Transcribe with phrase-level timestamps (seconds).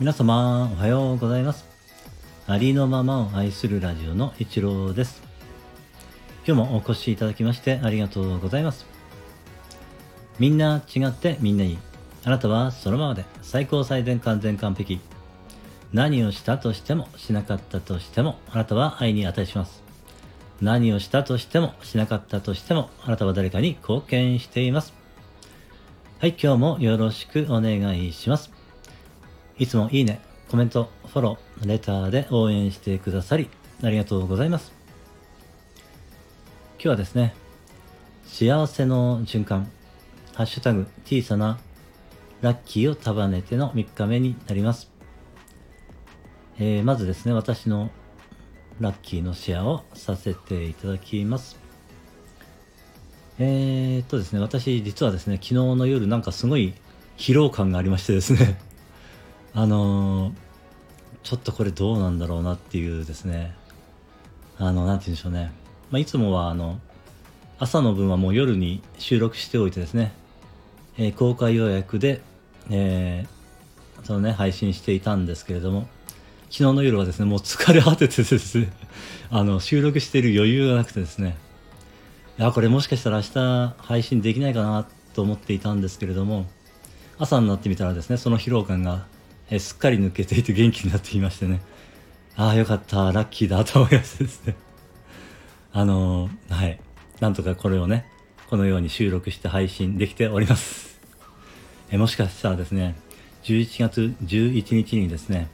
[0.00, 1.66] 皆様おはようございます。
[2.46, 5.22] ありのままを愛するラジオの一郎です。
[6.46, 8.86] 今日もお越しいただきましてありがとうございます。
[10.38, 11.78] みんな違ってみんないい。
[12.24, 15.00] あなたはそのままで最高最善完全完璧。
[15.92, 19.82] 何をしたとしてもしなかったとしてもあなたは愛に値します。
[20.62, 24.94] 何をしたとしてもしなかったとしてもあなたは誰かに貢献しています。
[26.20, 28.59] はい今日もよろしくお願いします。
[29.60, 33.50] いつもいいね、コメント、フォロー、レターで応援してくださり、
[33.82, 34.72] ありがとうございます。
[36.76, 37.34] 今日はですね、
[38.24, 39.70] 幸せの循環、
[40.32, 41.58] ハッシュタグ、小さな
[42.40, 44.90] ラッキーを束ねての3日目になります。
[46.58, 47.90] えー、まずですね、私の
[48.80, 51.58] ラッキーのシェアをさせていただきます。
[53.38, 56.72] えー、っとですね、私実はですね、昨日の夜なんかすごい
[57.18, 58.69] 疲労感がありましてですね
[59.52, 60.32] あのー、
[61.22, 63.54] ちょっとこれどうなんだろうなっていうですね、
[64.58, 65.52] あの、なんて言うんでしょうね。
[65.90, 66.80] まあ、いつもは、あの、
[67.58, 70.12] 朝の分はもう夜に収録しておいてですね、
[70.98, 72.20] えー、公開予約で、
[72.70, 75.88] えー、そのね、配信していたんですけれども、
[76.50, 78.72] 昨日の夜はですね、もう疲れ果ててですね、
[79.30, 81.36] あの、収録している余裕がなくてですね、
[82.38, 86.46] いや、これもしかしたら明日配信できないかなと思っていたんですけれども、
[87.18, 89.06] 朝になってみたらですね、その疲労感が
[89.50, 91.60] えすっかり抜けていて元気になっていましてね、
[92.36, 94.54] ああ、よかった、ラッキーだと思いましてですね。
[95.72, 96.80] あのー、はい。
[97.20, 98.06] なんとかこれをね、
[98.48, 101.00] このように収録して配信できております。
[101.90, 102.94] えもしかしたらですね、
[103.42, 105.48] 11月11日にですね、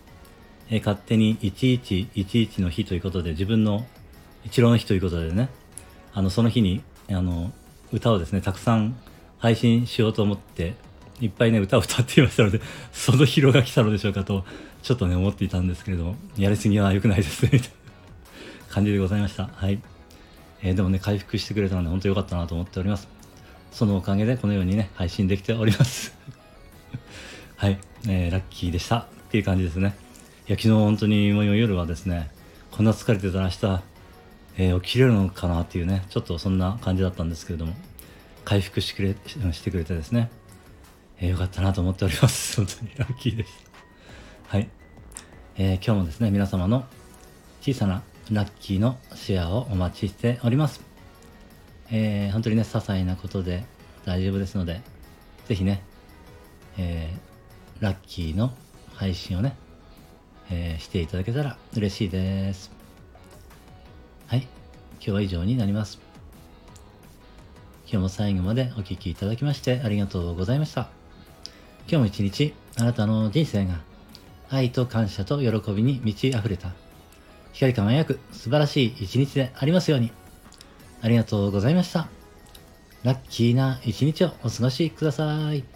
[0.71, 3.87] え勝手に1111の日ということで、自分の
[4.45, 5.49] 一郎の日ということでね、
[6.13, 7.53] あの、その日に、あの、
[7.93, 8.97] 歌をですね、たくさん
[9.39, 10.75] 配信しようと思って
[11.21, 12.61] いっぱいね、歌を歌っていましたので、
[12.93, 14.45] その疲労が来たのでしょうかと、
[14.83, 17.75] ちょっとね、思っていたんですけれども、やりすぎは良くないですね、みたいな
[18.69, 19.49] 感じでございました。
[19.53, 19.81] はい。
[20.63, 23.09] えー、でもね、回復してくれたので、本当良かったなと思っております。
[23.73, 26.15] そのおかげで、このようにね、配信できております。
[27.57, 27.79] はい。
[28.09, 28.99] えー、ラッキーでした。
[28.99, 29.97] っていう感じですね。
[30.49, 32.31] いや、昨日本当にもう夜はですね、
[32.71, 33.83] こんな疲れてたら明日、
[34.59, 37.75] えー、起きれるのかなっていうね、ちょっとそんな感じだったんですけれども、
[38.45, 40.31] 回復してくれしてくれてですね、
[41.19, 42.57] えー、よかったなと思っております。
[42.63, 43.53] 本当にラッキーでし
[44.51, 44.57] た。
[44.57, 44.69] はい。
[45.57, 46.85] えー、今日もですね、皆様の
[47.61, 50.81] 小さなラッキーのシェアをお待ちしております。
[51.91, 53.65] えー、本当にね、些細なことで
[54.05, 54.83] 大丈夫ですので、
[55.47, 55.83] ぜひね、
[56.77, 58.53] えー、ラッキーの
[58.95, 59.57] 配信をね、
[60.51, 62.71] えー、していただけたら嬉しいです。
[64.27, 64.41] はい。
[64.41, 66.01] 今日は以上になります。
[67.87, 71.06] 今日も最後までお聴きいただきましてありがとうございました。
[71.89, 73.81] 今日も一日、あなたの人生が
[74.51, 76.73] 愛と感謝と喜びに満ち溢れた、
[77.53, 80.11] 光り輝く素晴らしい一日でありますように。
[81.01, 82.09] ありがとうございました。
[83.05, 85.76] ラッキーな一日をお過ごしください。